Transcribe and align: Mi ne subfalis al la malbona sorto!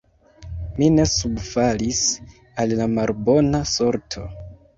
Mi 0.77 0.87
ne 0.93 1.03
subfalis 1.11 1.99
al 2.65 2.75
la 2.81 2.89
malbona 2.95 3.61
sorto! 3.75 4.27